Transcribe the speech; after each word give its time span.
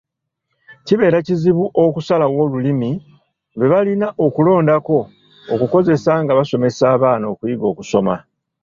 Kibeera 0.85 1.19
kizibu 1.27 1.65
okusalawo 1.83 2.41
lulimi 2.51 2.91
lwe 3.57 3.67
balina 3.73 4.07
okulondako 4.25 4.97
okukozesa 5.53 6.11
nga 6.21 6.33
basomesa 6.37 6.83
abaana 6.95 7.25
okuyiga 7.33 7.65
okusoma. 7.71 8.15